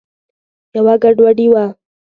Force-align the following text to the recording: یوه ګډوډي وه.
یوه 0.75 0.93
ګډوډي 1.01 1.45
وه. 1.53 1.65